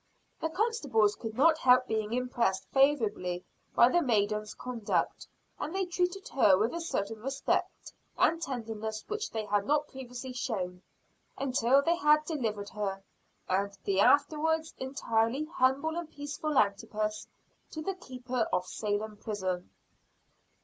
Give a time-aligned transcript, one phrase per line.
[0.39, 5.27] The constables could not help being impressed favorably by the maiden's conduct;
[5.59, 10.33] and they treated her with a certain respect and tenderness which they had not previously
[10.33, 10.81] shown,
[11.37, 13.03] until they had delivered her,
[13.47, 17.27] and the afterwards entirely humble and peaceful Antipas,
[17.69, 19.69] to the keeper of Salem prison.